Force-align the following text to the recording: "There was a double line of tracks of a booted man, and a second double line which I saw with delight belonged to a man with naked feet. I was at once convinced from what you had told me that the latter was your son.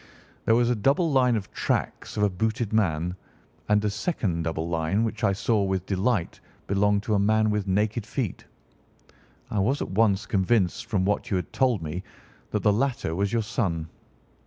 "There 0.45 0.55
was 0.55 0.71
a 0.71 0.75
double 0.75 1.11
line 1.11 1.35
of 1.35 1.51
tracks 1.51 2.17
of 2.17 2.23
a 2.23 2.29
booted 2.31 2.73
man, 2.73 3.15
and 3.69 3.85
a 3.85 3.89
second 3.91 4.41
double 4.41 4.67
line 4.67 5.03
which 5.03 5.23
I 5.23 5.31
saw 5.31 5.61
with 5.61 5.85
delight 5.85 6.39
belonged 6.65 7.03
to 7.03 7.13
a 7.13 7.19
man 7.19 7.51
with 7.51 7.67
naked 7.67 8.07
feet. 8.07 8.45
I 9.51 9.59
was 9.59 9.79
at 9.79 9.91
once 9.91 10.25
convinced 10.25 10.87
from 10.87 11.05
what 11.05 11.29
you 11.29 11.35
had 11.35 11.53
told 11.53 11.83
me 11.83 12.01
that 12.49 12.63
the 12.63 12.73
latter 12.73 13.13
was 13.13 13.31
your 13.31 13.43
son. 13.43 13.89